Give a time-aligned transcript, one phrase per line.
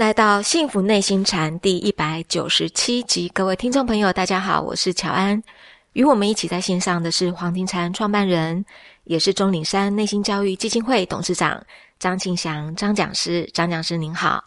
[0.00, 5.42] 来到《幸福内心禅》第一百九十七集，各位听众朋友，大家好，我是乔安。
[5.92, 8.64] 与我们一起在线上的是黄庭禅创办人，
[9.04, 11.62] 也是钟岭山内心教育基金会董事长
[11.98, 13.46] 张庆祥张讲师。
[13.52, 14.42] 张讲师您好，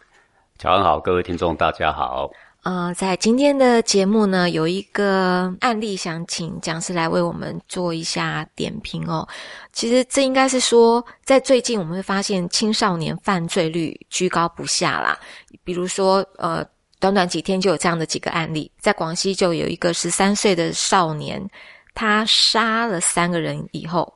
[0.58, 2.28] 乔安好，各位听众大家好。
[2.64, 9.28] 呃，在今天的节目呢，有一个案例，想请讲师来为我们做一下点评哦。
[9.74, 15.18] 其实这应该是说，在最近我们会发现青少年犯罪率居高不下啦。
[15.62, 16.66] 比如说，呃，
[16.98, 21.46] 短短几天就有这样的几个案例，在广西就有一个十三岁的少年，
[21.92, 24.10] 他杀了三个人以后，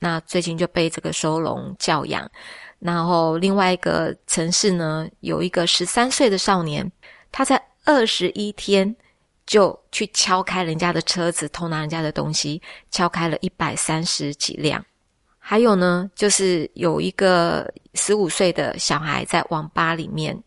[0.00, 2.28] 那最近就被这个收容教养。
[2.80, 6.90] 然后另外一个城市呢，有一个十三岁的少年，
[7.30, 8.94] 他在二十一天
[9.46, 14.82] 就去敲开人家的车子，偷拿人家的东西，敲开了一百三十几辆。
[15.38, 20.42] 还有呢，就是有一个十五岁的小孩在网吧里面，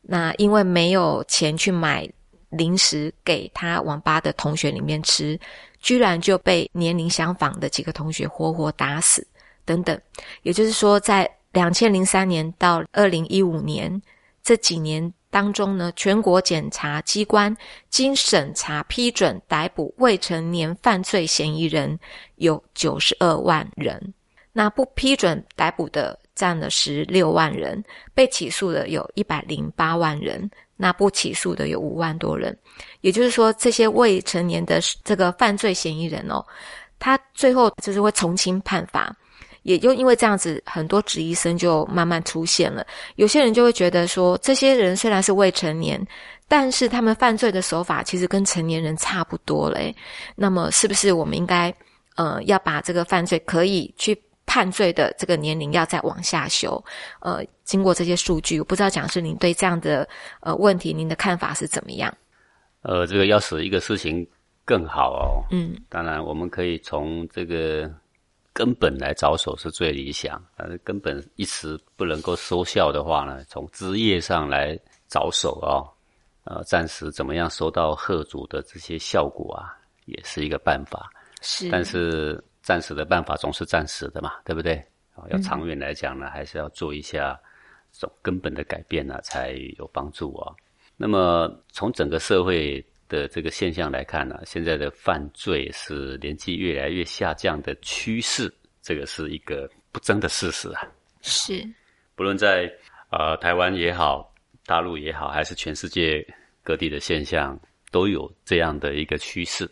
[0.00, 2.08] 那因为没有钱去买
[2.50, 5.38] 零食给他网吧的同学里面吃，
[5.78, 9.24] 居然就被年龄相仿的几个同学活活打死
[9.64, 9.96] 等等。
[10.42, 14.02] 也就是说，在两千零三年到二零一五年
[14.42, 15.14] 这几年。
[15.32, 17.56] 当中呢，全国检察机关
[17.88, 21.98] 经审查批准逮捕未成年犯罪嫌疑人
[22.36, 24.12] 有九十二万人，
[24.52, 32.54] 那不批准逮捕的占了十六万人，被起诉的有一百零八万人，那不起诉的有五万多人。
[33.00, 36.44] 也就是说，这些未成年的这个犯罪嫌疑人哦，
[36.98, 39.10] 他最后就是会从轻判罚。
[39.62, 42.84] 也就因为这样子，很多质疑声就慢慢出现了。
[43.16, 46.04] 有些人就会觉得说，这些人虽然是未成年，
[46.48, 49.94] 但是他们犯罪的手法其实跟成年人差不多嘞。
[50.34, 51.72] 那么，是不是我们应该
[52.16, 56.82] 呃要把这个犯罪可以去判罪的这个年龄要再往下修？
[57.20, 60.08] 呃，经过这些数据，我不知道讲师您对这样的
[60.40, 62.12] 呃问题，您的看法是怎么样？
[62.82, 64.26] 呃，这个要使一个事情
[64.64, 65.46] 更好哦。
[65.52, 67.88] 嗯，当然我们可以从这个。
[68.54, 75.80] 根本来着手是最理想，但是根本一时不能够收效的话呢，从枝叶上来着手啊，
[76.44, 79.74] 呃，暂时怎么样收到贺主的这些效果啊，
[80.04, 81.10] 也是一个办法。
[81.40, 84.74] 是，但是暂时的办法总是暂时的嘛，对不对？
[85.14, 87.40] 啊，要长远来讲呢，还是要做一下
[87.90, 90.54] 这种根本的改变呢，才有帮助啊。
[90.96, 92.84] 那么从整个社会。
[93.12, 98.50] 的这个现象来看呢，现在的犯罪是年纪越来越下降的趋势，
[98.80, 100.88] 这个是一个不争的事实啊。
[101.20, 101.62] 是，
[102.14, 102.72] 不论在
[103.10, 104.32] 呃台湾也好，
[104.64, 106.26] 大陆也好，还是全世界
[106.62, 109.70] 各地的现象，都有这样的一个趋势。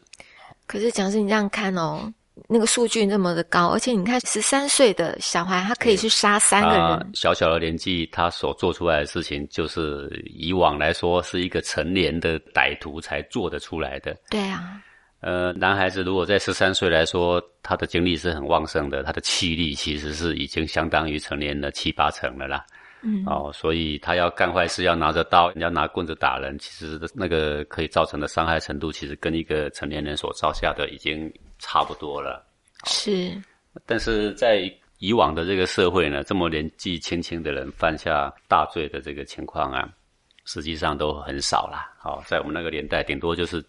[0.66, 2.12] 可是，讲师你这样看哦。
[2.48, 7.10] 那个数据那么的高，而且你看十三岁的小孩，他可以去杀三个人。
[7.14, 14.16] 小小的年纪，他所做出来的事情，就是以往来说是一个成年的歹徒才做得出来的。
[14.30, 14.82] 对啊。
[15.20, 22.64] 呃，男孩子如果在十三岁来说，他的精力是很旺盛的，他的气力其实是已经相当于成年了七八成了啦。
[23.02, 23.24] 嗯。
[23.26, 31.32] 哦，所以他要干坏事，要拿着刀，你要拿棍子打人，其实那个可以造成的伤害程度，其实跟一个成年人所造下的已经。
[31.62, 32.42] 差不多了，
[32.86, 33.38] 是，
[33.84, 34.62] 但是在
[34.96, 39.86] 以往的这个社会呢，这么年纪轻轻的人犯下大罪的这个情况啊，
[40.46, 41.92] 实际上都很少啦。
[41.98, 43.62] 好，在我们那个年代，顶多就是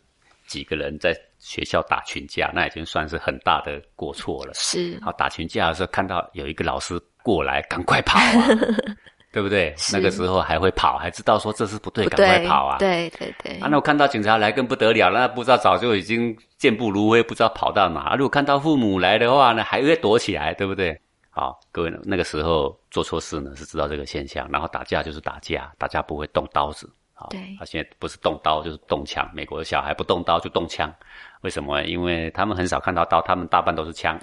[0.47, 4.53] 几个人在学校打群架，那已经算是很大的过错了。
[4.53, 8.47] 是，好打群架的时候，看到有一个老师过来，赶快跑啊！
[9.31, 9.74] 对不对？
[9.94, 12.78] 那个时候还会跑，还知道说这是不对，赶快跑啊！
[12.80, 13.58] 对对对。
[13.59, 18.14] 啊，那我看到警察来更不得了，那不知道早就已经健步如飞，不知道跑到哪。
[18.16, 21.00] 如果看到父母来的话呢，还会躲起来，对不对？
[21.29, 26.91] 好，各位，那个时候做错事呢，是知道这个现象，然后打架就是打架，打架不会动刀子。
[27.14, 27.40] 好，对。
[27.58, 30.94] 他现在不是动刀就是动枪，美国的小孩不动刀就动枪，
[31.40, 31.84] 为什么？
[31.84, 34.20] 因为他们很少看到刀，他们大半都是枪。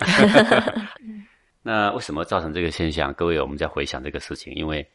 [1.63, 3.11] 那为什么造成这个现象？
[3.15, 4.87] 各位，我们在回想这个事情，因为。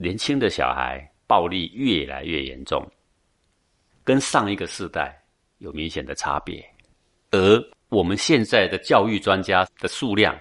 [0.00, 2.86] 年轻的小孩暴力越来越严重，
[4.04, 5.20] 跟上一个世代
[5.58, 6.64] 有明显的差别。
[7.32, 10.38] 而我们现在的教育专家的数量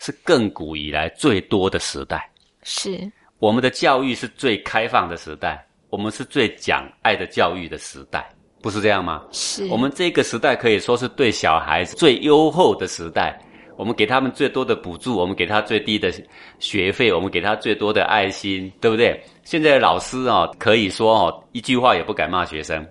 [0.00, 2.28] 是亘古以来最多的时代。
[2.64, 8.28] 是我们的教育是最开放的时代，我们是最讲爱的教育的时代，
[8.60, 9.24] 不是这样吗？
[9.30, 13.40] 是我们这个时代可以说是对小孩子最优厚的时代。
[13.80, 16.12] 我们给他们最多的补助，我们给他最低的
[16.58, 19.18] 学费，我们给他最多的爱心，对不对？
[19.42, 22.86] 现在的老师哦，可以说哦，一句话也不敢骂学生，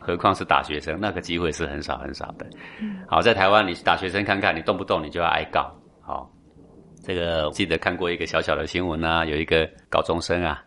[0.00, 2.44] 何况是打学生，那个机会是很少很少的。
[3.06, 5.72] 好，在台湾你打学生看看，你动不动你就要挨告。
[6.00, 6.28] 好，
[7.04, 10.60] 这个记得看过一个小小的新闻啊，有一个高中生啊，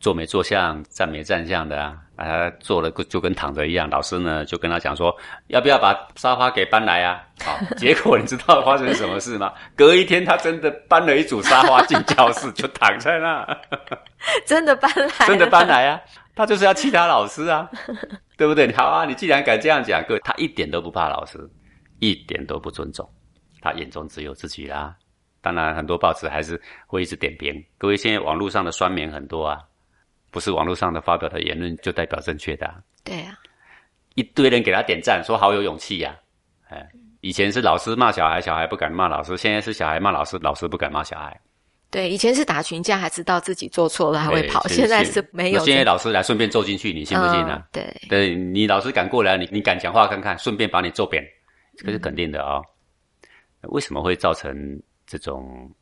[0.00, 3.88] 坐没坐相，站没站相的啊，啊，坐了就跟躺着一样。
[3.88, 7.24] 老师呢就跟他讲说，要不要把沙发给搬来啊？
[7.42, 9.52] 好，结果你知道发生什么事吗？
[9.74, 13.58] 隔一天他真的搬了一组沙发进教室，就躺在那，
[14.44, 16.00] 真的搬来，真的搬来啊！
[16.36, 17.68] 他就是要气他老师啊，
[18.36, 18.70] 对不对？
[18.74, 21.38] 好啊，你既然敢这样讲，各位，他一点都不怕老师，
[21.98, 23.08] 一点都不尊重，
[23.62, 24.94] 他眼中只有自己啦。
[25.40, 27.64] 当然，很多报纸还是会一直点评。
[27.78, 29.58] 各位，现在网络上的酸民很多啊。
[30.30, 32.82] 不是网络上的发表的言论就代表正确的。
[33.02, 33.38] 对啊，
[34.14, 36.16] 一堆人给他点赞，说好有勇气呀。
[36.68, 36.86] 哎，
[37.20, 41.40] 以前是老师骂小孩，小孩不敢骂老师；现在是小孩骂老师，老师不敢骂小孩。
[41.90, 45.64] 对，以前是打群架，还知道自己做错了还会跑；现在是没有。
[45.64, 47.64] 现在老师来顺便揍进去，你信不信呢？
[47.72, 51.24] 对，对你老师敢过来，你你敢讲话看看，顺便把你揍扁，
[51.78, 52.60] 这是肯定的啊。
[53.62, 54.54] 为什么会造成
[55.06, 55.74] 这种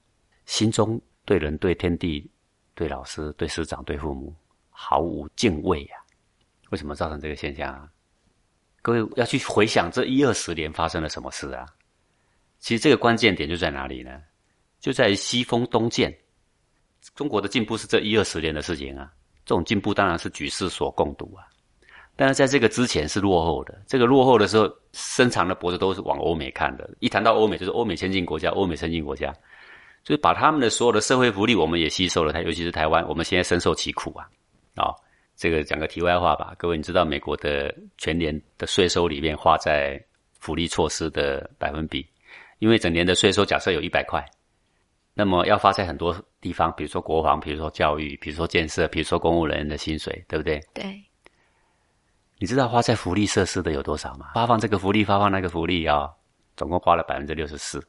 [0.44, 2.30] 心中对人、对天地？
[2.76, 4.32] 对老师、对师长、对父母
[4.70, 5.96] 毫无敬畏呀？
[6.70, 7.88] 为什么造成这个现象啊？
[8.82, 11.66] 各位要去回想这一二十年发生了什么事啊？
[12.58, 14.20] 其实这个关键点就在哪里呢？
[14.78, 16.16] 就在西风东渐。
[17.14, 19.10] 中国的进步是这一二十年的事情啊。
[19.46, 21.48] 这种进步当然是举世所共睹啊。
[22.14, 23.82] 但是在这个之前是落后的。
[23.86, 26.90] 这个落后的时候，伸长的脖子都是往欧美看的。
[26.98, 29.34] 一谈到欧美，就是欧美先进国家、欧美先进国家。
[30.06, 32.32] 就是把他们的所有的社会福利，我们也吸收了。
[32.32, 34.30] 它尤其是台湾，我们现在深受其苦啊！
[34.76, 34.94] 啊，
[35.34, 40.00] 这个讲个题外话吧，各位，你知道美国的全年的税收里面花在
[40.38, 42.06] 福利措施的百分比？
[42.60, 44.24] 因为整年的税收假设有一百块，
[45.12, 50.60] 那么要花在很多地方，比如说国防，比如说教育，比如说建设，比如说公务人员的薪水，对不对？
[50.72, 51.02] 对。
[52.38, 54.30] 你知道花在福利设施的有多少吗？
[54.34, 56.08] 发放这个福利，发放那个福利啊，
[56.56, 57.84] 总共花了百分之六十四。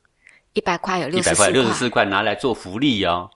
[0.57, 3.29] 一百块有六十四块，六十四块拿来做福利哦。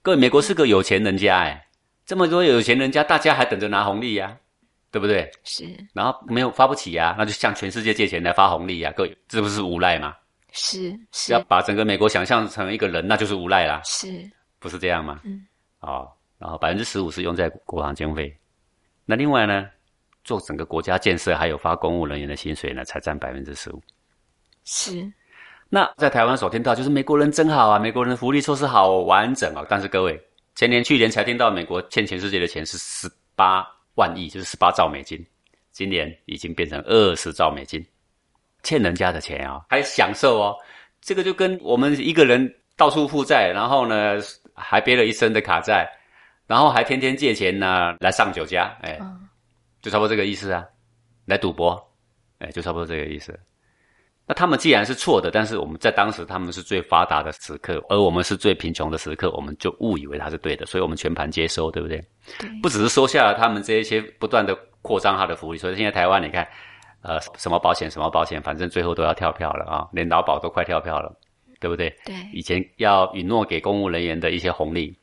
[0.00, 1.66] 各位，美国是个有钱人家哎，
[2.06, 4.38] 这么多有钱人家，大家还等着拿红利呀，
[4.92, 5.28] 对不对？
[5.42, 5.66] 是。
[5.92, 8.92] 然后没有发不起呀，那就向全世界借钱来发红利呀。
[8.96, 10.14] 各位，这不是无赖吗？
[10.52, 11.32] 是是。
[11.32, 13.82] 要把整个美国想象成一个人，那就是无赖啦。
[13.84, 14.30] 是。
[14.60, 15.20] 不是这样吗？
[15.24, 15.44] 嗯。
[15.80, 16.08] 哦，
[16.38, 18.32] 然后百分之十五是用在国防经费，
[19.04, 19.66] 那另外呢，
[20.22, 23.82] 做整个国家建设还有发公务人员的薪水呢，才占百分之十五。
[24.62, 25.12] 是。
[25.70, 29.64] 那在台湾所听到就是美国人真好啊，美国人的福利措施好完整啊。
[29.68, 30.18] 但是各位，
[30.54, 33.66] 前年、去年才听到美国欠全世界的钱是十八
[33.96, 35.22] 万亿，就是十八兆美金，
[35.70, 37.84] 今年已经变成二十兆美金，
[38.62, 40.56] 欠人家的钱啊，还享受哦。
[41.02, 44.16] 这个就跟我们一个人到处负债，然后呢
[44.54, 45.86] 还背了一身的卡债，
[46.46, 48.98] 然后还天天借钱呢来上酒家，哎，
[49.82, 50.64] 就差不多这个意思啊，
[51.26, 51.78] 来赌博，
[52.38, 53.38] 哎，就差不多这个意思。
[54.28, 61.96] 那他们既然是错的，但是我们在当时他们是最发达的时刻，而我们是最贫穷的时刻，我们就误以为他是对的，所以我们全盘接收，对不对？
[62.38, 62.50] 对。
[62.62, 66.46] 不只是收下了他们这一些不断的扩张他的福利，所以现在台湾你看，
[67.00, 71.10] 呃，什么保险什么保险，反正最后都要跳票了啊，连劳保都快跳票了，
[71.58, 71.88] 对不对？
[72.04, 72.14] 对。
[72.34, 74.94] 以前要允诺给公务人员的一些红利。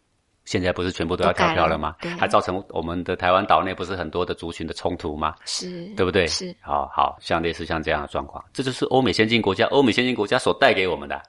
[0.45, 1.95] 现在不是全部都要跳票了吗？
[2.19, 5.35] 还造成我们的台湾岛内不是很多的族群的冲突吗？
[5.43, 6.27] 是，对不对？
[6.27, 11.19] 是，好好像类似像这样的状况，这就是欧美先进国家、欧美先进国家所带给我们的。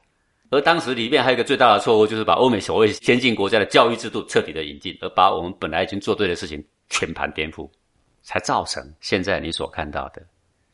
[0.51, 7.69] 而当时里面还有一个最大的错误，就是把欧美所谓先进国家的教育制度彻底的引进，而把我们本来已经做对的事情全盘颠覆，
[8.23, 10.23] 才造成现在你所看到的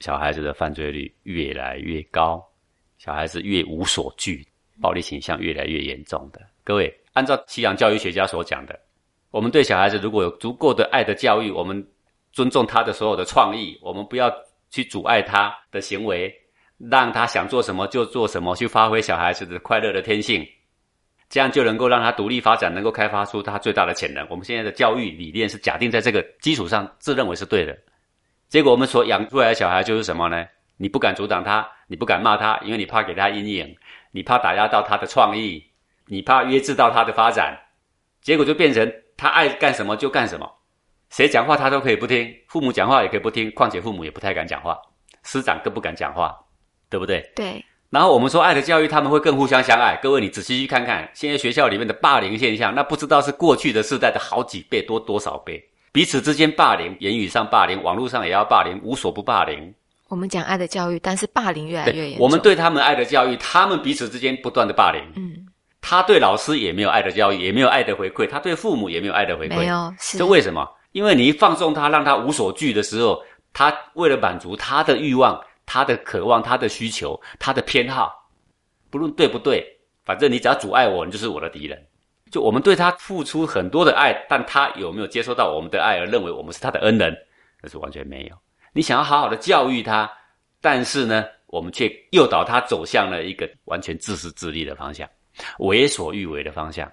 [0.00, 2.44] 小孩子的犯罪率越来越高，
[2.98, 4.44] 小孩子越无所惧，
[4.80, 6.40] 暴力倾向越来越严重的。
[6.64, 6.92] 各位。
[7.12, 8.78] 按照西洋教育学家所讲的，
[9.30, 11.86] 我们对小孩子如果有足够的爱的教育，我们
[12.32, 14.32] 尊重他的所有的创意，我们不要
[14.70, 16.34] 去阻碍他的行为，
[16.78, 20.46] 让他想做什么就做什么，去发挥小孩子的快乐的天性，
[21.28, 24.26] 这样就能够让他独立发展，能够开发出他最大的潜能。
[24.30, 27.76] 我们现在的教育理念是假定在这个基础上，自认为是对的，
[28.48, 30.46] 结果我们所养出来的小孩就是什么呢？
[30.78, 33.76] 你不敢阻挡他，你不敢骂他，因为你怕给他阴影，
[34.10, 35.62] 你怕打压到他的创意。
[36.12, 37.58] 你怕约制到他的发展，
[38.20, 40.46] 结果就变成他爱干什么就干什么，
[41.08, 44.78] 谁讲话他都可以不听，父母讲话也可以不听，况且父母也不太敢讲话，
[45.24, 46.36] 师长更不敢讲话，
[46.90, 47.26] 对不对？
[47.34, 47.64] 对。
[47.88, 49.98] 然后我们说爱的教育，他们会更互相相爱。
[50.02, 59.74] 各位，你仔细去看看，现在学校里面的霸凌现象，那不知道是过去的世代的好几倍多多少倍，彼此之间霸凌，言语上霸凌，网络上也要霸凌，无所不霸凌。
[60.08, 62.22] 我们讲爱的教育，但是霸凌越来越严重。
[62.22, 65.02] 我们对他们爱的教育，他们彼此之间不断的霸凌。
[65.16, 65.46] 嗯。
[65.82, 69.58] 他对老师也没有爱的教育，也没有爱的回馈；他对父母也没有爱的回馈。
[69.58, 70.66] 没有，这为什么？
[70.92, 73.22] 因为你一放纵他，让他无所惧的时候，
[73.52, 78.12] 他为了满足他的欲望、他的渴望、他的需求、他的偏好，
[78.90, 79.66] 不论对不对，
[80.04, 81.86] 反正你只要阻碍我，你就是我的敌人。
[82.30, 87.14] 就我们对他付出很多的爱，但他有没有接收到我们的爱而认为我们是他的恩人？
[87.60, 88.36] 那是完全没有。
[88.72, 90.10] 你想要好好的教育他，
[90.60, 95.06] 但是呢，我们却诱导他走向了一个完全自私自利的方向，
[95.58, 96.90] 为所欲为的方向。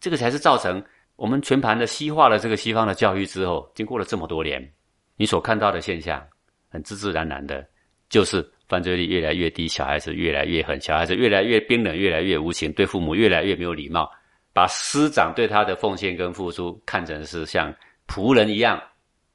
[0.00, 0.82] 这个才是造成
[1.16, 4.72] 我们全盘的西化了这个西方的教育之后，经过了这么多年，
[5.16, 6.22] 你所看到的现象，
[6.68, 7.66] 很自自然然的，
[8.08, 14.10] 就是犯罪率越来越低，小孩子越来越狠，小孩子越来越冰冷，越来越无情，对父母越来越没有礼貌。
[14.52, 17.74] 把师长对他的奉献跟付出看成是像
[18.06, 18.80] 仆人一样，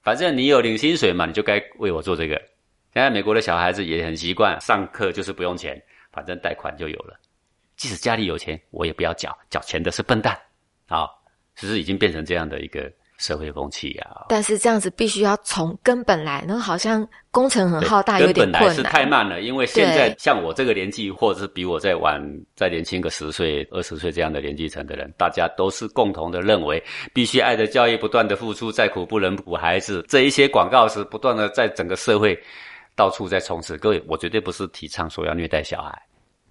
[0.02, 2.36] 反正你有领薪水嘛，你就该为我做这个。
[2.94, 7.20] 现在美国的小孩子也很习惯，上课就是不用钱，反正贷款就有了。
[7.80, 10.38] 即使家里有钱，我也不要缴，缴钱的是笨蛋。
[10.88, 11.10] 好，
[11.56, 12.92] 其实已经变成这样的一个。
[13.20, 18.74] 社会风气啊，但是这样子必须要从根本来，那好像工程很浩大，有点困难。
[18.74, 22.18] 是太慢了，因为现在像我这个年纪，或者是比我再晚、
[22.56, 26.82] 再年轻个十岁、二十岁这样的年纪层的人，大家都是共同的认为，
[27.14, 30.06] 必须爱的教育，不断的付出，再苦不能苦孩子。
[30.08, 32.42] 这一些广告是不断的在整个社会
[32.96, 33.78] 到处在充斥。
[33.78, 36.02] 各位，我绝对不是提倡说要虐待小孩，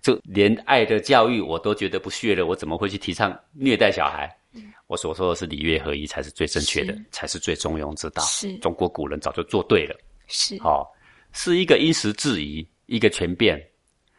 [0.09, 4.35] 就连爱的教育我都觉得不屑了，我怎么会去提倡虐待小孩？
[4.87, 8.23] 我所说的是礼乐合一才是最正确的，才是最中庸之道。
[8.23, 9.95] 是中国古人早就做对了。
[10.27, 10.91] 是好，
[11.33, 13.63] 是一个因时制宜，一个全变，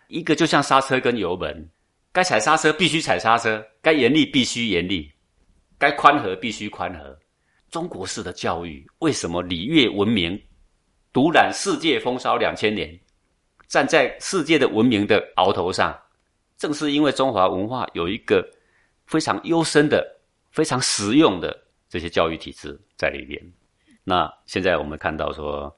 [0.10, 1.68] 一个就像刹车跟油门，
[2.12, 5.12] 该踩刹车必须踩刹车，该严厉必须严厉，
[5.80, 7.18] 该宽和必须宽和。
[7.72, 10.40] 中国式的教育为什么礼乐文明
[11.12, 12.96] 独揽世界风骚两千年，
[13.70, 15.98] 站在世界的文明的鳌头上？
[16.58, 18.46] 正是因为中华文化有一个
[19.06, 20.20] 非常幽深的。
[20.52, 21.56] 非常实用的
[21.88, 23.40] 这些教育体制在里边。
[24.04, 25.72] 那现在我们看到说，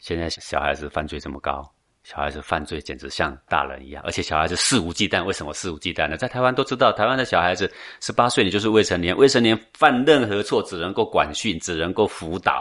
[0.00, 1.62] 现在小孩子犯罪这么高，
[2.02, 5.24] 小孩子犯罪简直像大人一样，而且小孩子肆无忌惮。
[5.24, 6.16] 为什么肆无忌惮呢？
[6.16, 12.60] 在台湾都知道，台湾的小孩子十八岁你就是未成年，未成年犯任何错只能够管训，只能够辅导，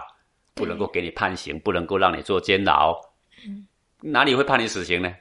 [0.54, 2.96] 不能够给你判刑，不能够让你做监牢。
[4.12, 5.14] 哪里会判你死刑呢？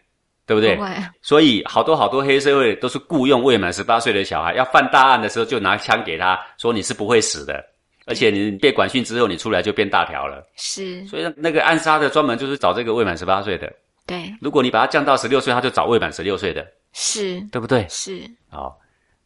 [0.47, 0.79] 对不对？
[1.23, 7.65] 所以好多好多黑社会都是雇佣未满十八岁的小孩，要犯大案的时候就拿枪给他，说你是不会死的，
[8.07, 10.47] 而且你被管训之后，你出来就变大条了。
[10.55, 13.73] 是，所以那个暗杀的专门就是找这个未满十八岁的。
[14.07, 16.65] 对，如果你把他降到十六岁，他就找未满十六岁的。
[16.93, 17.85] 是，对不对？
[17.89, 18.23] 是。
[18.49, 18.79] 好，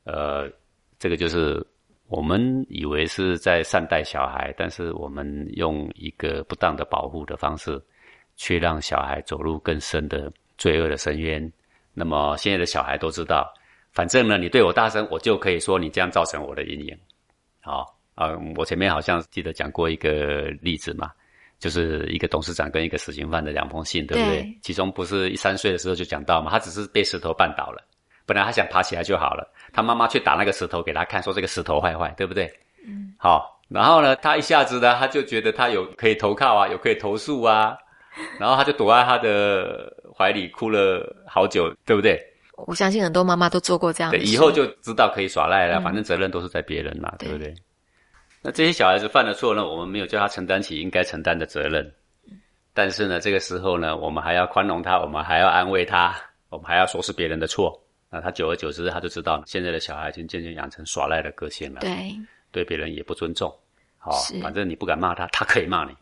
[0.05, 0.50] 呃，
[0.99, 1.62] 这个就是
[2.09, 7.79] 我们以为是在善待小孩，但是我们用一个不当的保护的方式，
[8.41, 10.33] 却让小孩走入更深的。
[10.61, 11.51] 罪恶的深渊。
[11.95, 13.51] 那么现在的小孩都知道，
[13.93, 16.95] 反正呢，你对我大声，我就可以说你这样造成我的阴影。
[17.63, 21.13] 好啊，我前面好像记得讲过一个例子嘛，
[21.59, 24.55] 就是一个董事长跟一个死刑犯的两封信，对不对？
[24.61, 27.83] 其中不是一三岁的时候就讲到嘛，他只是被石头绊倒了，
[28.27, 32.45] 本来他想爬起来就好了，他妈妈去打那个石头给他看，说这个石头坏坏，对不对？
[32.87, 33.15] 嗯。
[33.17, 37.79] 好，然后呢，他一下子呢，他就觉得他有可以投靠啊，有可以投诉啊。
[38.38, 42.21] 然后他就躲在他的怀里哭了好久，对不对？
[42.67, 44.11] 我相信很多妈妈都做过这样。
[44.11, 47.55] 对，以后就知道可以耍赖了，反正责任都是在别人嘛，对不对？
[48.43, 51.90] 那这些小孩子犯了错呢，我们没有叫他承担起应该承担的责任。
[52.73, 56.14] 但是呢，这个时候呢，我们还要宽容他，我们还要安慰他，
[56.50, 57.79] 我们还要说是别人的错。
[58.11, 61.81] 那他久而久之，他就知道现在的小孩已经渐渐养成耍赖的个性了。
[61.81, 62.14] 对，
[62.50, 63.52] 对别人也不尊重。
[63.99, 64.12] 好，
[64.43, 65.93] 反正你不敢骂他，他可以骂你。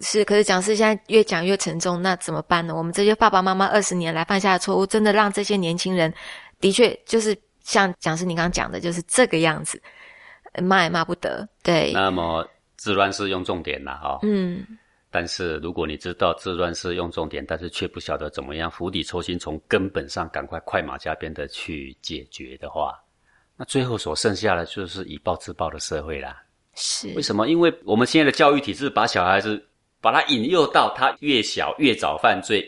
[0.00, 2.74] 是，可是讲师现在越讲越沉重，那怎么办呢？
[2.74, 6.12] 我们这些爸爸妈妈二十年来犯下的错误，真的让这些年轻人
[6.60, 9.80] 的确就是像讲师你刚刚讲的，就是这个样子，
[10.62, 11.48] 骂也骂不得。
[11.62, 14.18] 对，那么自乱是用重点了哈。
[14.22, 14.64] 嗯，
[15.10, 22.94] 但是如果你知道自乱是用重点，但是却不晓得怎么样釜底抽薪，从根本上赶快快马加鞭的去解决的话，
[23.56, 26.40] 那最后所剩下的就是以暴制暴的社会啦。
[26.74, 27.48] 是为什么？
[27.48, 29.64] 因为我们现在的教育体制把小孩子。
[30.00, 32.64] 把他引诱到他越小越早犯罪，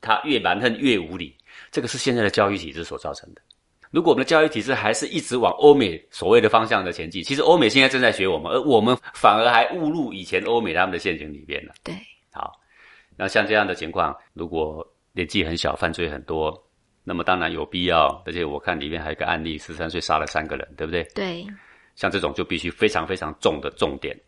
[0.00, 1.36] 他越蛮横越无理，
[1.70, 3.42] 这个是现在的教育体制所造成的。
[3.90, 11.74] 如果我们的教育体制还是一直往欧美所谓的方向的前进，其实欧美现在正在学我们，而我们反而还误入以前欧美他们的陷阱里边了。
[11.84, 11.94] 对，
[12.32, 12.58] 好，
[13.16, 16.58] 那像这样的情况，如果年纪很小犯罪很多，
[17.04, 18.06] 那么当然有必要。
[18.24, 21.04] 而且我看里面还有一个案例，十三岁杀了三个人，对不对？
[21.14, 21.46] 对，
[21.94, 24.18] 像这种就必须非常非常重的重点。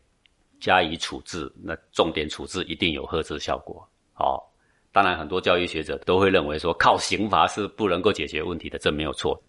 [0.60, 3.86] 加以处置，那重点处置一定有遏制效果。
[4.12, 4.50] 好，
[4.92, 9.40] 当然很多教育学者都会认为说，靠刑罚是不能够解决问题的，这没有错。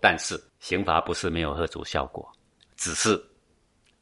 [0.00, 2.30] 但是刑罚不是没有遏阻效果，
[2.76, 3.20] 只是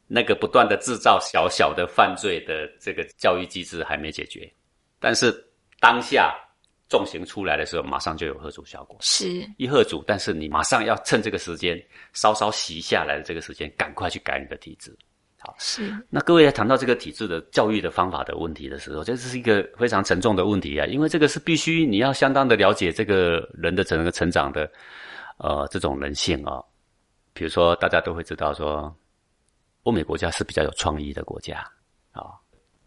[0.06, 4.52] 那个不断的制造小小的犯罪的这个教育机制还没解决。
[4.98, 5.32] 但是
[5.80, 6.34] 当下
[6.88, 8.96] 重刑出来的时候，马上就有喝阻效果。
[9.00, 11.80] 是一喝阻，但是你马上要趁这个时间
[12.12, 14.96] 稍稍洗下来的这个时间，赶快去改你的体质。
[15.44, 15.94] 好，是。
[16.08, 24.70] 那各位在谈到这个体制的教育的方法的问题的时候，这是一个非常沉重的问题啊，因为这个是必须你要相当的了解这个人的整个成长的
[25.36, 26.62] 呃这种人性啊。
[27.34, 28.94] 比如说，大家都会知道说，
[29.82, 31.58] 欧美国家是比较有创意的国家
[32.12, 32.32] 啊，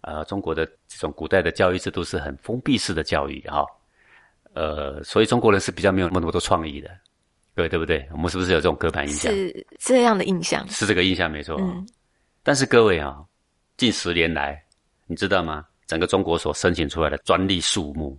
[0.01, 3.63] 呃，中国的这种古代的教育制度是很封闭式的教育哈。
[4.53, 6.89] 呃，所以中国人是比较没有那么多创意的，
[7.55, 8.07] 各位对不对？
[8.11, 9.31] 我们是不是有这种刻板印象？
[9.31, 11.55] 是这样的印象，是这个印象没错。
[11.59, 11.85] 嗯，
[12.47, 13.17] 但是各位啊，
[13.75, 14.63] 近十年来，
[15.05, 15.65] 你知道吗？
[15.85, 18.17] 整个中国所申请出来的专利数目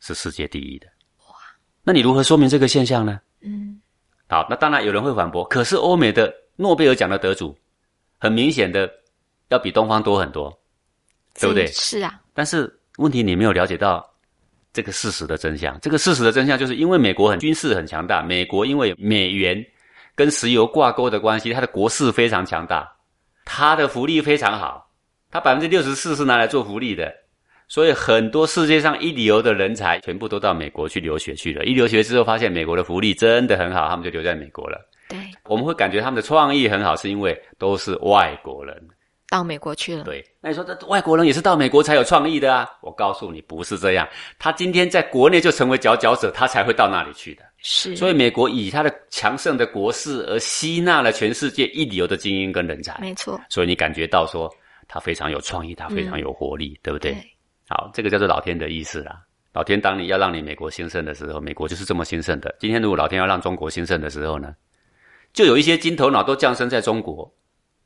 [0.00, 0.88] 是世界第一的。
[1.28, 1.36] 哇，
[1.84, 3.20] 那你如何说明这个现象呢？
[3.42, 3.80] 嗯，
[4.28, 7.56] 好，那当然有人会反驳，可是欧美的诺贝尔奖的得主，
[8.18, 8.90] 很明显的
[9.50, 10.50] 要比东方多很多，
[11.38, 11.68] 对不对？
[11.68, 12.20] 是啊。
[12.34, 14.04] 但是问题你没有了解到。
[14.72, 19.64] 这个事实的真相，这个事实的真相就是因为美国很军事很强大，美国因为美元
[20.16, 22.88] 跟石油挂钩的关系，它的国势非常强大，
[23.52, 24.88] 它的福利非常好，
[25.28, 27.12] 它百分之六十四是拿来做福利的，
[27.66, 31.64] 所以很多世界上一流的人才全部都到美国去留学去了。
[31.64, 34.78] 一留学之后发现美国的福利真的很好，他们就留在美国了。
[35.08, 38.88] 对，我们会感觉他们的创意很好，是因为都是外国人。
[39.28, 40.04] 到美国去了。
[40.04, 42.70] 对，那你说这外国人也是到美国才有创意的啊？
[42.80, 44.08] 我告诉你，不是这样。
[44.38, 47.42] 他今天在国内就成为佼佼者，他才会到那里去的。
[47.62, 47.96] 是。
[47.96, 52.98] 所以美国以它的强盛的国势而吸纳了全世界一流的精英跟人才。
[53.00, 53.40] 没错。
[53.48, 54.52] 所以你感觉到说
[54.88, 57.16] 它非常有创意，它非常有活力，对不对？
[57.68, 59.22] 好，这个叫做老天的意思啦。
[59.52, 62.54] 老天当你要让你美国兴盛的时候，美国就是这么兴盛的。
[62.60, 64.54] 今天如果老天要让中国兴盛的时候呢，
[65.32, 67.32] 就有一些金头脑都降生在中国。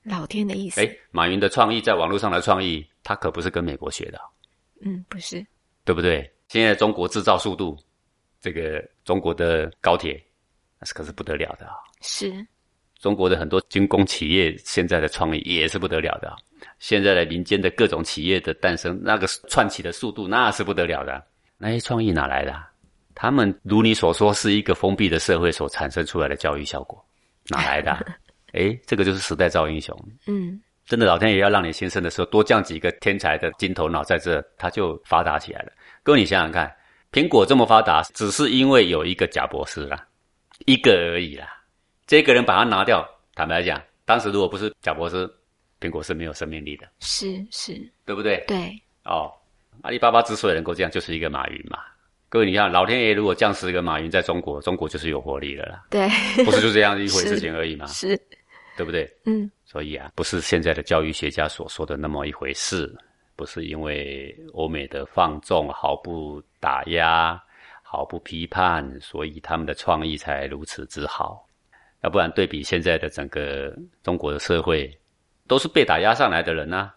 [0.03, 0.81] 老天的意思。
[0.83, 4.21] 哎，马云的创意在网络上的创意，他可不是跟美国学的。
[4.83, 5.45] 嗯，不是，
[5.85, 6.31] 对不对？
[6.49, 7.75] 现在中国制造速度，
[8.45, 10.23] 这个中国的高铁，
[10.79, 11.73] 那是可是不得了的啊。
[12.03, 12.47] 是。
[13.01, 16.31] 中国的很多军工企业现在的创意也是不得了的。
[16.79, 21.25] 现在的民间的各种企业的诞生，那个串起的速度那是不得了的。
[21.57, 22.55] 那些创意哪来的？
[23.15, 27.03] 他们如你所说，是一个封闭的社会所产生出来的教育效果，
[27.49, 27.93] 哪来的？
[28.53, 29.99] 哎，这个就是时代造英雄。
[30.27, 35.73] 嗯，真的，老天爷要让你新生的时候，多降几个天才的金头脑在这，他就发达起来了。
[36.03, 36.71] 各位，你想想看，
[37.15, 40.05] 苹果这么发达，只是因为有一个贾博士啦，
[40.67, 41.47] 一个而已啦。
[42.09, 45.33] 这个人把它拿掉，坦白讲，当时如果不是贾博士，
[45.81, 46.89] 苹果是没有生命力的。
[46.99, 48.43] 是是，对不对？
[48.49, 48.69] 对。
[49.05, 49.33] 哦，
[49.83, 51.79] 阿里巴巴之所以能够这样，就是一个马云嘛。
[52.29, 55.85] 各位，你看，老天爷如果降十个马云在中国，中国就是有活力的啦。
[55.91, 56.09] 对，
[56.45, 57.87] 不是就这样一回事情而已吗？
[57.95, 58.21] 是。
[58.77, 59.09] 对不对？
[59.25, 62.93] 嗯，所以啊，不是现在的教育学家所说的那么一回事，
[63.37, 67.43] 不是因为欧美的放纵、毫不打压、
[67.83, 71.49] 毫不批判，所以他们的创意才如此之好。
[72.03, 74.91] 要不然，对比现在的整个中国的社会，
[75.47, 76.93] 都是被打压上来的人呐。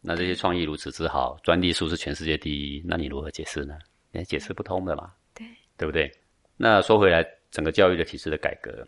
[0.00, 3.78] 那这些创意如此之好，专利数是全世界第一，那你如何解释呢？
[4.12, 5.12] 也解释不通的嘛。
[5.34, 5.46] 对，
[5.76, 6.10] 对不对？
[6.56, 8.86] 那说回来，整个教育的体制的改革。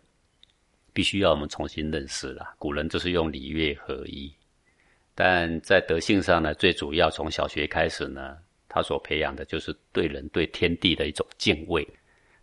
[0.91, 2.55] 必须要我们重新认识了。
[2.57, 4.35] 古人就是用礼乐合一，
[5.21, 8.37] 但在德性上呢，最主要从小学开始呢，
[8.69, 11.85] 他所培养的就是对人对天地的一种敬畏，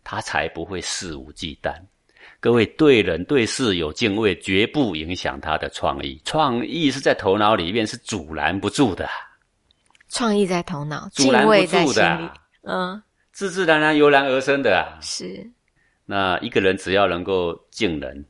[0.05, 1.75] 他才不会肆无忌惮。
[2.39, 6.21] 各位对人对事有敬畏，绝不影响他的创意。
[6.27, 9.09] 创意是在头脑里面是阻拦不住的。
[10.11, 12.35] 创意在头脑，阻拦不住的。
[12.61, 14.99] 嗯，自自然然油然而生的。
[15.01, 15.51] 是。
[16.05, 18.23] 那一个人只要能够敬人。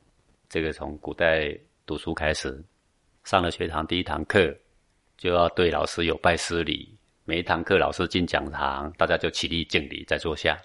[0.49, 1.53] 这个从古代
[1.85, 2.65] 读书开始，
[3.27, 4.57] 上了学堂第一堂课，
[5.19, 6.97] 就要对老师有拜师礼。
[7.25, 10.57] 每一堂课老师进讲堂，大家就起立敬礼，再坐下，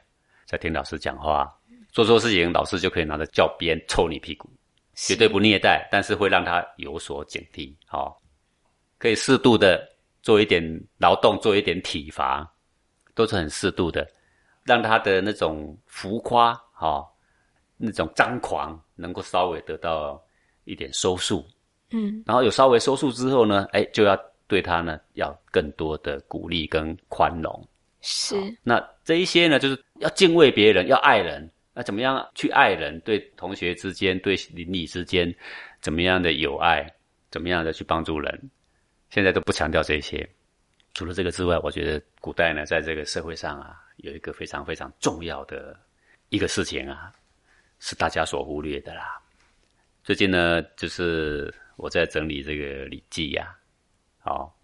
[0.45, 1.51] 再听老师讲话。
[1.89, 4.47] 做错事情，老师就可以拿着教鞭抽你屁股，
[4.93, 7.73] 绝对不虐待，但是会让他有所警惕。
[7.87, 8.21] 好，
[8.99, 9.83] 可以适度的
[10.21, 10.63] 做一点
[10.99, 12.47] 劳动，做一点体罚，
[13.15, 14.07] 都是很适度的，
[14.65, 17.03] 让他的那种浮夸，哈。
[17.75, 20.23] 那种张狂能够稍微得到
[20.65, 21.43] 一点收束，
[21.91, 27.67] 嗯，然后有稍微收束之后呢，哎，就要对他呢要更多的鼓励跟宽容，
[28.01, 28.35] 是。
[28.63, 32.99] 那这一些呢，就是要敬畏别人，要爱人，那怎么样去爱人？
[33.01, 35.33] 对同学之间，对邻里之间，
[35.81, 36.85] 怎么样的友爱，
[37.29, 38.49] 怎么样的去帮助人？
[39.09, 40.27] 现在都不强调这些。
[40.93, 45.77] 除了这个之外，我觉得古代呢，在这个社会上啊，有一个非常非常重要的
[46.29, 47.11] 一个事情啊。
[47.83, 49.19] 是大家所忽略的啦。
[50.03, 51.51] 最近呢，就是
[51.81, 53.51] 我在整理这个《礼记》呀。
[54.19, 54.55] 好，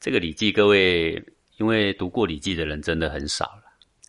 [0.00, 1.22] 这个《礼记》，各位
[1.58, 3.62] 因为读过《礼记》的人真的很少了。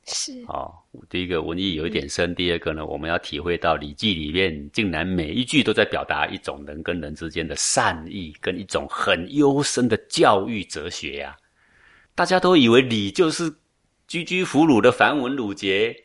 [0.08, 0.74] 是哦，
[1.08, 11.38] 第一个文艺有一点深，第二个呢，我们要体会到《礼记》里面竟然每一句都在表达一种人跟人之间的善意，跟一种很幽深的教育哲学呀。
[12.16, 13.54] 大家都以为礼就是
[14.08, 15.96] 居居俘虏的繁文缛节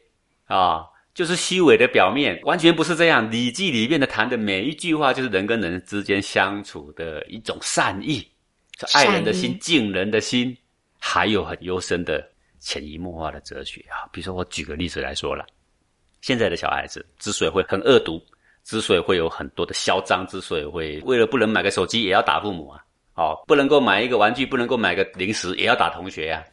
[0.44, 3.26] 啊，就是虚伪的表面，完全不是这样。
[3.30, 8.26] 《礼记》里面的谈的每一句话，就是人跟人之间相处的一种善意，
[8.78, 10.56] 是爱人的心、敬人的心，
[10.98, 12.26] 还有很幽深的。
[12.62, 15.46] 潜移默化的哲学啊，比如说我举个例子来说了，
[16.20, 18.22] 现在的小孩子之所以会很恶毒，
[18.64, 26.44] 之所以会有很多的嚣张，之所以会为了不能买个手机也要打父母啊，哦，不能够买一个玩具，不能够买个零食也要打同学呀，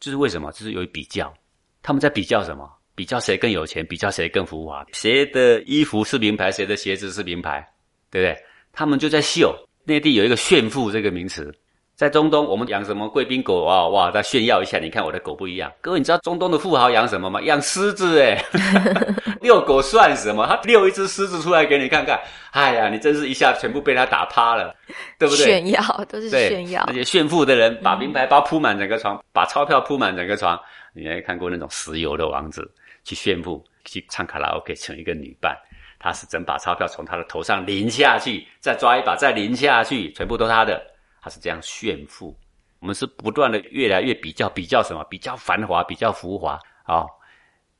[0.00, 0.50] 这是为什么？
[0.50, 1.32] 这是由于比较，
[1.80, 2.68] 他们在比较什么？
[2.94, 7.66] 比较谁更有钱，比较谁更浮华，谁的衣服是名牌，谁的鞋子是名牌，
[8.10, 8.36] 对不对？
[8.72, 9.54] 他们就在秀。
[9.84, 11.52] 内地有一个炫富这个名词。
[11.94, 13.86] 在中东，我们养什么贵宾狗啊？
[13.88, 14.78] 哇，再炫耀一下！
[14.78, 15.70] 你看我的狗不一样。
[15.80, 17.40] 各位，你知道中东的富豪养什么吗？
[17.42, 18.42] 养狮子哎！
[19.42, 20.46] 遛狗算什么？
[20.46, 22.18] 他遛一只狮子出来给你看看。
[22.52, 24.74] 哎呀，你真是一下全部被他打趴了，
[25.18, 25.44] 对不对？
[25.44, 26.84] 炫耀都是炫耀。
[26.86, 30.58] 那些炫富的人，把名牌包铺满整个床，把钞票铺满整个床。
[30.94, 32.68] 你还看过那种石油的王子
[33.04, 35.56] 去炫富，去唱卡拉 OK，请一个女伴，
[35.98, 40.84] 他是整把钞票从他的头上淋下去，再抓一把再淋下去，全部都他的。
[41.20, 42.36] 他是这样炫富，
[42.80, 45.04] 我们是不断的越来越比较，比较什么？
[45.04, 47.06] 比较繁华，比较浮华啊，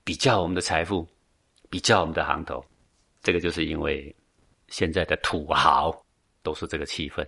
[0.04, 1.04] 比较我们的财富，
[1.68, 2.64] 比较我们的行头。
[3.20, 4.14] 这个就是因为
[4.68, 5.92] 现在的土豪
[6.42, 7.26] 都是这个气氛，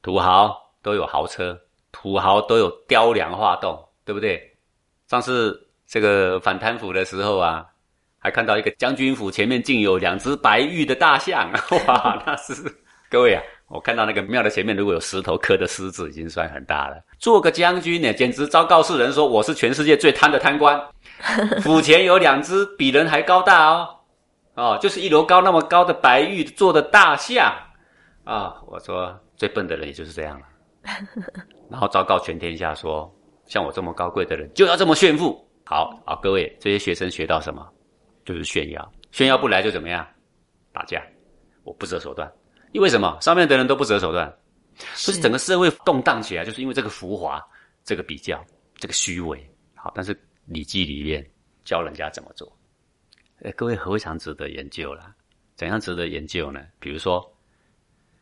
[0.00, 1.58] 土豪都有豪车，
[1.92, 4.54] 土豪都有雕梁画栋，对不对？
[5.08, 5.63] 上次
[5.94, 7.64] 这个反贪腐的时候啊，
[8.18, 11.48] 还看到一个将军府前面竟有两只白玉的大象，
[11.86, 12.52] 哇， 那是
[13.08, 13.40] 各位啊。
[13.68, 16.96] 我看到那个庙的前面，如果有石头刻的狮子，已经算很大了。
[17.20, 20.84] 做个将军呢，简直昭告世人说我是全世界最贪的贪官。
[21.62, 23.88] 府前有两只比人还高大哦，
[24.54, 27.54] 哦，就是一楼高那么高的白玉做的大象
[28.24, 28.56] 啊。
[28.66, 30.46] 我说最笨的人也就是这样了。
[31.70, 33.08] 然后昭告全天下说，
[33.46, 35.40] 像我这么高贵的人就要这么炫富。
[35.64, 37.66] 好好，各位这些学生学到什么？
[38.24, 40.06] 就是炫耀，炫耀不来就怎么样？
[40.72, 41.02] 打架，
[41.62, 42.30] 我不择手段。
[42.72, 43.18] 因为什么？
[43.20, 44.30] 上面的人都不择手段，
[44.94, 47.42] 所以整个社会动荡起来，就是因为这个浮华、
[47.84, 48.44] 这个比较、
[48.76, 49.42] 这个虚伪。
[49.74, 50.14] 好，但是
[50.46, 51.24] 《礼记》里面
[51.64, 52.50] 教人家怎么做，
[53.42, 55.14] 哎，各位非常值得研究啦。
[55.54, 56.60] 怎样值得研究呢？
[56.80, 57.24] 比如说，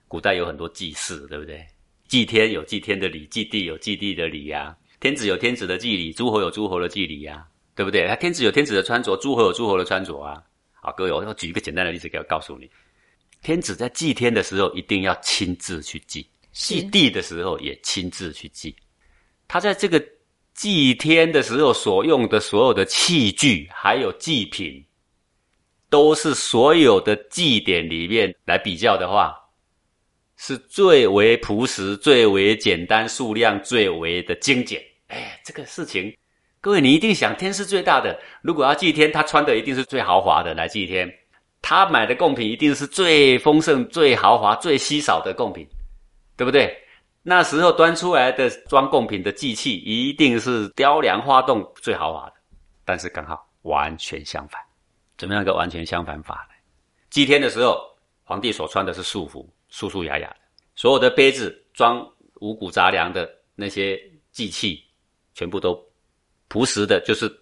[0.06, 1.66] 古代有很多祭祀，对不对？
[2.06, 4.76] 祭天有祭天的礼，祭地有祭地的礼呀。
[5.02, 8.06] 天子有天子的祭礼，诸侯有诸侯的祭礼呀，对不对？
[8.06, 10.40] 他天子有天子的穿着，诸侯有诸侯的穿着啊。
[10.70, 12.70] 好，各位，我要举一个简单的例子，给我告诉你。
[13.42, 18.76] 天子在祭天的时候，一定要亲自去祭；祭地的时候，也亲自去祭。
[19.48, 20.00] 他在这个
[20.54, 24.84] 祭天的时候所用的所有的器具，还有祭品，
[25.90, 29.34] 都是所有的祭典里面来比较的话，
[30.36, 34.80] 是最为朴实、最为简单、数量最为的精简。
[35.12, 36.16] 哎，这个事情，
[36.58, 41.06] 各位你一定想，天是最大的，如果要祭天，他穿的一定是最豪华的来祭天。
[41.60, 45.68] 他买的贡品一定是最丰盛、最豪华、最稀少的贡品，
[46.34, 46.74] 对不对？
[47.22, 52.32] 那时候端出来的装贡品的祭器一定是雕梁画栋、最豪华的。
[52.84, 54.60] 但是刚好完全相反，
[55.18, 56.54] 怎么样一个完全相反法呢？
[57.10, 57.78] 祭天的时候，
[58.24, 60.36] 皇帝所穿的是素服，素素雅雅的；
[60.74, 62.04] 所有的杯子装
[62.40, 64.00] 五谷杂粮的那些
[64.32, 64.82] 祭器，
[65.34, 65.78] 全部都
[66.48, 67.32] 朴实的，就是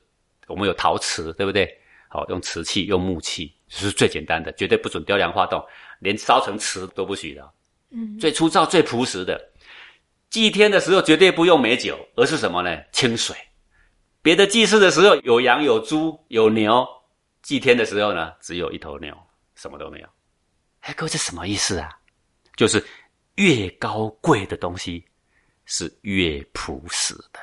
[0.46, 1.68] 我们有陶瓷，对不对？
[2.09, 3.55] 好，用瓷器，用木器。
[3.72, 5.64] 是最简单的，绝对不准雕梁画栋，
[6.00, 7.53] 连烧成瓷都不许的。
[7.90, 9.40] 嗯，最粗糙、最朴实的。
[10.29, 12.83] 祭天的时候绝对不用美酒，而是什么呢？
[12.90, 13.37] 清水。
[14.22, 16.85] 别的祭祀的时候有羊、有猪、有牛，
[17.42, 19.16] 祭天的时候呢，只有一头牛，
[19.55, 20.09] 什么都没有。
[20.81, 21.96] 哎，各位，这什么意思啊？
[22.57, 22.85] 就是
[23.37, 25.05] 越高贵的东西
[25.64, 27.38] 是越朴实的。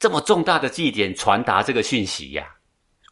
[0.00, 2.52] 这么重大的祭典传达这个讯息呀，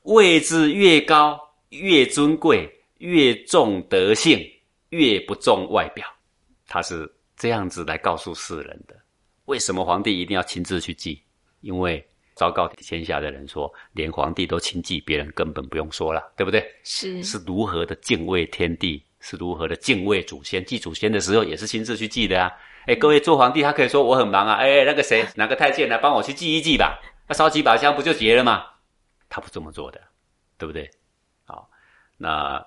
[0.03, 1.39] 位置越高。
[1.71, 4.43] 越尊贵，越重德性，
[4.89, 6.07] 越不重外表，
[6.67, 8.97] 他是这样子来告诉世人的。
[9.45, 11.23] 为什么皇帝一定要亲自去祭？
[11.61, 12.03] 因为
[12.35, 16.67] 昭告天下的人说，连皇帝都亲祭，别人根本不用说了，对不对？
[16.85, 20.65] 是是如何的敬畏天地，是如何的敬畏祖先。
[20.65, 22.51] 祭祖先的时候也是亲自去祭的啊！
[22.89, 26.99] 哎，各位做皇帝，他可以说我很忙啊，哎，那个谁，哪个太监来帮我去祭一祭吧？
[27.29, 28.65] 那烧几把香不就结了吗？
[29.29, 30.01] 他不这么做的，
[30.57, 30.91] 对不对？
[31.45, 31.69] 好
[32.17, 32.65] 那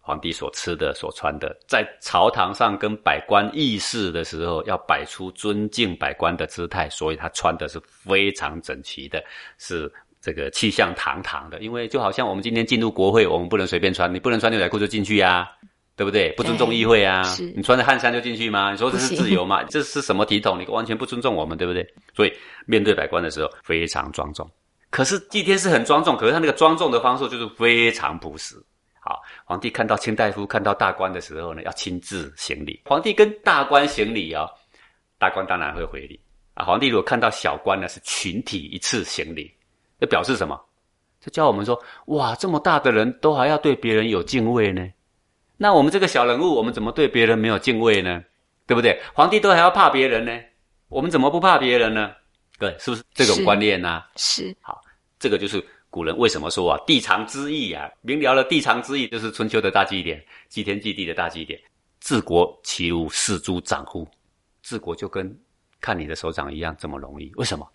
[0.00, 9.22] 皇帝所吃的、所穿的，在朝堂上跟百官议事的时候，要摆出尊敬百官的姿态，所以他穿的是非常整齐的，
[9.58, 15.46] 是这个气象堂堂的，因为就好像我们今天进入国会，我们不能随便穿，你不能穿牛仔裤就进去呀，
[15.98, 16.30] 对不对？
[16.36, 17.24] 不尊重议会啊！
[17.56, 18.70] 你穿着汗衫就进去吗？
[18.70, 19.64] 你说这是自由吗？
[19.68, 20.56] 这是什么体统？
[20.56, 21.84] 你完全不尊重我们，对不对？
[22.14, 22.32] 所以
[22.66, 24.48] 面对百官的时候非常庄重。
[24.90, 28.54] 可是祭天是很庄重，可是他那个庄重的方式就是非常朴实。
[29.00, 32.80] 好，皇帝看到卿大夫、看到大官的时候呢，要亲自行礼。
[32.84, 34.46] 皇帝跟大官行礼啊，
[35.18, 36.20] 大官当然会回礼
[36.54, 36.64] 啊。
[36.64, 39.52] 皇帝如果看到小官呢，是群体一次行礼。
[39.98, 40.56] 这表示什么？
[41.20, 44.88] 就教我们说：哇，这么大的人都还要对别人有敬畏呢。
[45.60, 48.24] 那我们这个小人物，我们怎么对别人没有敬畏呢？
[48.64, 49.00] 对不对？
[49.12, 50.40] 皇帝都还要怕别人呢，
[50.88, 52.12] 我们怎么不怕别人呢？
[52.58, 54.02] 对，是不是这种观念呢？
[54.16, 54.56] 是。
[54.60, 54.80] 好，
[55.18, 57.90] 这个就是古人为什么说啊，地长之意啊。
[58.02, 61.60] 明了了，地长之意就是春秋的大祭典，祭天祭地的大祭典。
[62.00, 64.06] 治国其如四诸长乎？
[64.62, 65.36] 治国就跟
[65.80, 67.32] 看你的手掌一样这么容易？
[67.34, 67.66] 为什么？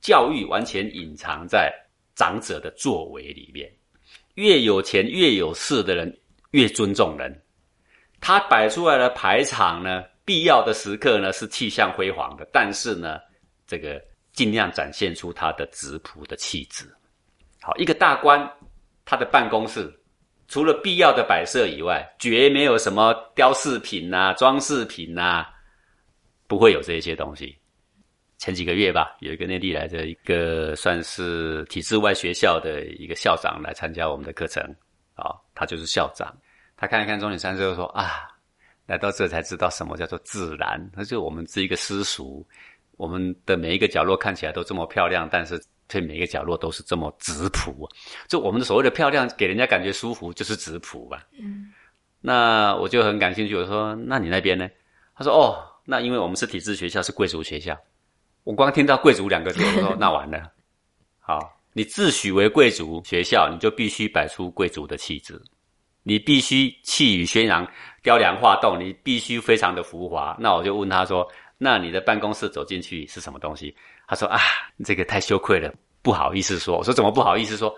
[0.00, 1.72] 教育完全隐藏在
[2.14, 3.72] 长者的作为里面，
[4.34, 6.16] 越有钱越有势的人
[6.54, 7.42] 越尊重人。
[8.20, 13.18] 他摆出来的排场呢，必要的时刻呢是气象辉煌的，但是呢，
[13.66, 14.00] 这个
[14.32, 16.86] 尽量展现出他的质朴的气质。
[17.60, 18.48] 好，一个大官，
[19.04, 19.92] 他的办公室
[20.46, 25.44] 除了必要的摆设以外，绝没有什么雕饰品呐、装饰品呐，
[26.46, 27.58] 不会有这些东西。
[28.38, 34.62] 前几个月吧，有一个内地来的一个算是体制外学校的一个校长来参加我们的课程，
[35.14, 36.34] 啊，他就是校长。
[36.76, 38.28] 他看一看钟点山之后说：“啊，
[38.86, 40.90] 来到这才知道什么叫做自然。
[40.92, 42.44] 他就我们是一个私塾，
[42.96, 47.88] 我们的每一个角落看起来都这么漂亮，但是对每一个角落都是这么质朴。
[48.28, 51.72] 就我们的所谓的漂亮，给人家感觉舒服，就是质朴吧。”嗯，
[52.20, 54.68] 那我就很感兴趣，我说：“那你那边呢？”
[55.16, 57.78] 他说：“哦，那因为我们是体制学校，是贵族学校。”
[58.42, 60.50] 我光听到“贵族”两个字，我说 那完了。
[61.20, 61.38] 好，
[61.76, 65.38] 你自诩为贵族学校，你就必须摆出贵族的气质，
[66.04, 67.68] 你必须气宇轩昂、
[68.00, 70.36] 雕梁画栋，你必须非常的浮华。
[70.38, 73.74] 那我就问他说：“那你的办公室走进去是什么东西？”
[74.06, 74.38] 他说：“啊，
[74.84, 77.74] 这个太羞愧了，不好意思说。”我说：“怎么不好意思说？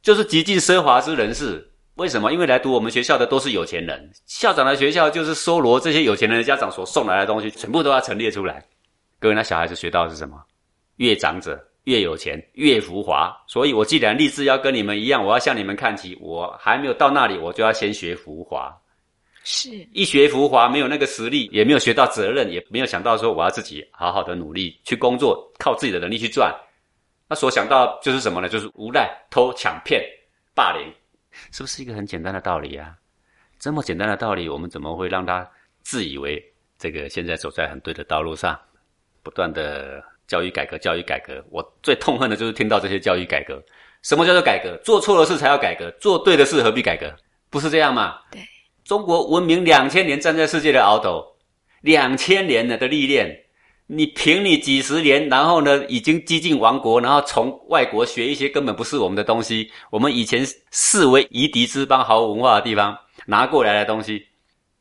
[0.00, 1.70] 就是极尽奢华之人士。
[1.96, 2.32] 为什么？
[2.32, 8.64] 因为来读我们学校的都是有钱人，校长的学校就是搜罗这些有钱人的家长所送来的东西，全部都要陈列出来。”
[9.20, 10.42] 各位，那小孩子学到的是什么？
[10.96, 13.34] 越长者越有钱，越浮华。
[13.46, 16.16] 所以我既然立志要跟你们一样，我要向你们看齐。
[16.20, 18.74] 我还没有到那里，我就要先学浮华。
[19.44, 26.50] 是一学浮华，没有那个实力，也没有学到责任，也没有想到说我要自己好好的努力去工作，靠自己的能力去赚。
[27.28, 28.48] 那所想到就是什么呢？
[28.48, 30.02] 就是无赖、偷、抢、骗、
[30.54, 30.90] 霸凌，
[31.52, 32.96] 是不是一个很简单的道理啊？
[33.58, 35.46] 这么简单的道理，我们怎么会让他
[35.82, 36.42] 自以为
[36.78, 38.58] 这个现在走在很对的道路上？
[39.22, 43.62] 不断的教育改革，教育改革，我最痛恨的就是听到这些教育改革。
[44.02, 44.76] 什么叫做改革？
[44.84, 47.14] 做错了事才要改革，做对的事何必改革？
[47.48, 48.18] 不是这样吗？
[48.30, 48.42] 对，
[48.84, 51.24] 中国文明两千年站在世界的鳌头，
[51.80, 53.34] 两千年的的历练，
[53.86, 64.26] 你凭你几十年，然后呢，已经激进亡国，然后从外国学一些根本不是我们的东西，我们以前视为夷狄之邦、毫无文化的地方拿过来的东西，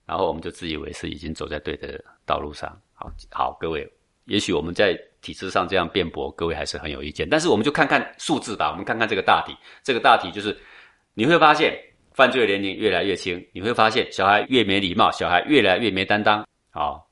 [0.06, 2.70] 然后我们就自以为是已经走在对的道路上。
[2.94, 3.90] 好好，各位。
[4.26, 7.28] 也许我们在体制上这样辩驳，各位还是很有意见。
[7.28, 9.56] 但是我们就看看数字吧，我们看看这个大体。
[9.82, 10.56] 这个大体就是，
[11.14, 11.76] 你会发现
[12.14, 17.08] 犯罪年龄越来越轻，你会发现小孩越没礼貌，小孩越来越没担当，好，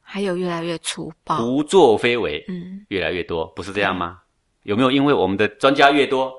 [0.00, 4.18] 还有越来越粗暴、胡作非为，嗯，越来越多，不是这样吗？
[4.62, 6.32] 有没有因为我们的专家越多，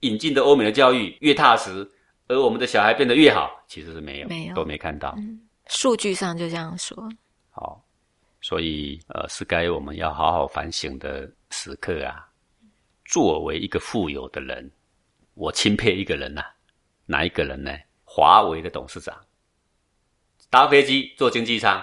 [0.00, 1.86] 引进的欧美的教育越踏实，
[2.26, 3.50] 而我们的小孩变得越好？
[3.68, 5.14] 其实是没有，没有，都没看到。
[5.66, 6.96] 数据上就这样说。
[7.50, 7.83] 好。
[8.44, 12.28] 所以，呃，是该我们要好好反省的时刻啊。
[13.06, 14.70] 作为一个富有的人，
[15.32, 16.42] 我钦佩一个人呐，
[17.06, 17.72] 哪一个人呢？
[18.04, 19.18] 华为的董事长，
[20.50, 21.82] 搭飞机坐经济舱。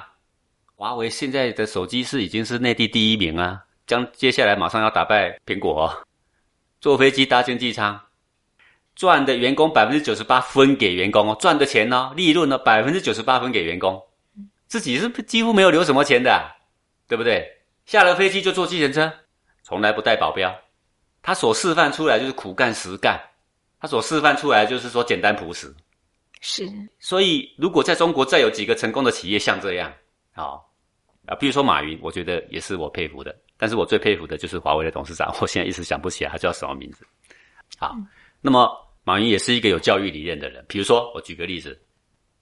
[0.75, 5.91] 华为现在的手机是已经是内地第一名啊，将接下来马上要打败苹果。
[6.79, 7.99] 坐飞机搭经济舱，
[8.93, 13.99] 赚的员工百分之九十八分给员工哦，赚的钱呢，利润呢百分之九十八分给员工。
[14.71, 16.49] 自己是几乎没有留什么钱的，
[17.05, 17.45] 对不对？
[17.85, 19.11] 下了飞机就坐计程车，
[19.63, 20.49] 从来不带保镖。
[21.21, 23.19] 他所示范出来就是苦干实干，
[23.81, 25.75] 他所示范出来就是说简单朴实。
[26.39, 26.65] 是，
[26.99, 29.91] 所以如果在中国再有几个成功的企业像这样，
[30.31, 30.71] 好
[31.25, 33.35] 啊，比如说马云，我觉得也是我佩服的。
[33.57, 37.05] 但是我最佩服的就是华为的董事长，我现在一时想不起来他叫什么名字。
[37.77, 37.93] 好，
[38.39, 38.71] 那么
[39.03, 40.63] 马云也是一个有教育理念的人。
[40.69, 41.77] 比如说，我举个例子，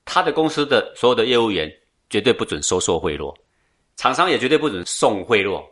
[0.06, 1.68] 他的公司的所有的业务员。
[2.10, 3.36] 绝对不准收受贿赂，
[3.96, 5.64] 厂商也绝对不准送贿赂。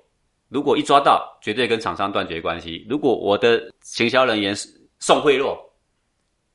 [0.50, 2.86] 如果一抓到，绝对跟厂商断绝关系。
[2.90, 4.56] 如果我的行销人员
[5.00, 5.58] 送贿赂，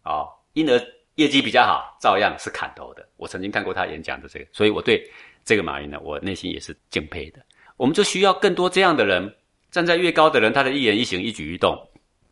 [0.02, 0.80] 啊，因而
[1.16, 3.06] 业绩比较好，照样是砍头的。
[3.16, 5.06] 我曾经看过他演讲的这个，所以我对
[5.44, 7.40] 这个马云呢，我内心也是敬佩的。
[7.76, 9.34] 我们就需要更多这样的人，
[9.70, 11.76] 站在越高的人，他的一言一行、一举一动，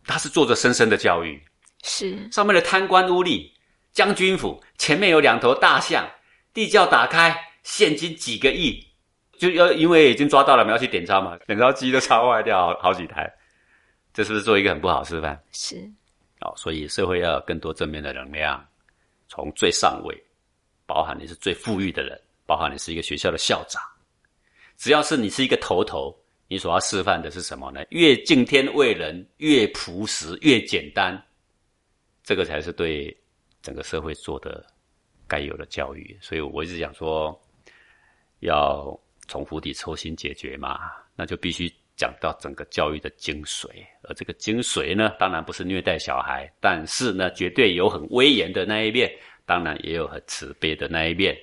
[0.07, 1.41] 他是做着深深的教育。
[1.83, 3.51] 是上面的贪官污吏，
[3.93, 6.09] 将军府前面有两头大象，
[6.53, 8.87] 地窖打开，现金几个亿。
[9.39, 13.33] 就要因为已经抓到了，我们要去点钞嘛，点钞机都烧坏掉好几台，
[14.13, 15.43] 这是不是做一个很不好示范？
[15.53, 15.77] 是，
[16.41, 18.63] 哦，所以社会要有更多正面的能量，
[19.29, 20.15] 从最上位，
[20.85, 23.83] 包含你是最富裕的人，包含你是一个学校的校长，
[24.77, 26.15] 只要是你是一个头头，
[26.47, 27.83] 你所要示范的是什么呢？
[27.89, 31.19] 越敬天畏人，越朴实，越简单，
[32.23, 33.17] 这个才是对
[33.63, 34.63] 整个社会做的
[35.31, 36.19] 该有的教育。
[36.21, 37.40] 所以我一直讲说，
[38.40, 38.99] 要。
[39.29, 43.69] 从釜底抽薪解决嘛，那就必须讲到整个教育的精髓。
[44.03, 49.09] 而这个精髓呢，当然不是虐待小孩，但是呢，绝对有很威严的那一面，
[49.47, 51.38] 当然也有很慈悲的那一面，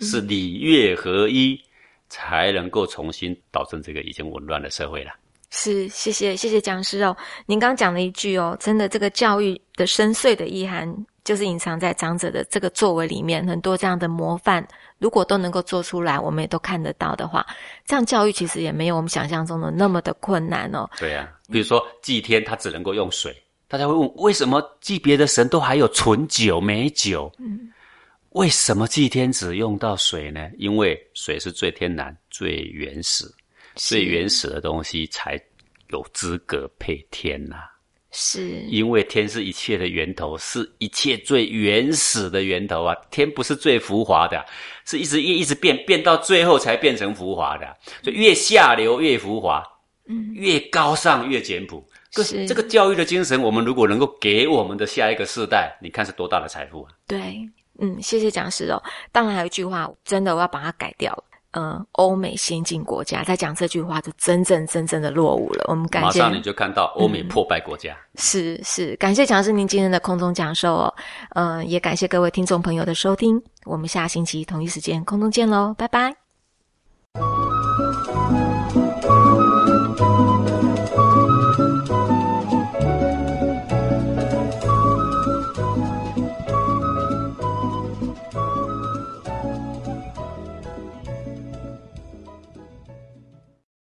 [0.00, 1.60] 是礼乐合一，
[2.08, 5.12] 才能够重新导正这个已经紊乱的社会了。
[5.50, 11.06] 是，谢谢谢谢讲师哦，您刚讲了一句哦，真的这个教育的深邃的意涵。
[11.26, 14.64] 就是隐藏在长者的这个作为里面，很多这样的模范，
[14.98, 17.44] 如果都能够做出来，我们也都看得到的话，
[17.84, 20.88] 这样教育其实也没有我们想象中的那么的困难哦。
[21.00, 23.36] 对呀，比如说祭天，他只能够用水，
[23.66, 27.28] 大家会问，为什么祭别的神都还有纯酒美酒？
[27.40, 27.72] 嗯，
[28.30, 30.48] 为什么祭天只用到水呢？
[30.58, 33.24] 因为水是最天然、最原始、
[33.74, 35.36] 最原始的东西，才
[35.88, 37.56] 有资格配天呐。
[38.18, 42.96] 是因为天是一切的源头，是一切最原始的源头啊！
[43.10, 44.42] 天不是最浮华的，
[44.86, 49.62] 是一直一一直变变到最后才变成浮华的，所以越下流越浮华，
[50.08, 51.86] 嗯，越高尚越简朴。
[52.12, 56.90] 是这个教育的精神，我们如果能够给我们的下一个世代，你看是多大的财富啊！
[57.06, 57.46] 对，
[57.78, 58.82] 嗯，谢谢讲师哦。
[59.12, 61.24] 当然还有一句话，真的我要把它改掉了。
[61.58, 65.64] 嗯，欧美先进国家在讲这句话，就真正真正的落伍了。
[65.68, 67.96] 我们感谢马上你就看到欧美破败国家。
[68.16, 70.94] 是是，感谢强师您今天的空中讲授哦。
[71.30, 73.42] 嗯，也感谢各位听众朋友的收听。
[73.64, 76.14] 我们下星期同一时间空中见喽，拜拜。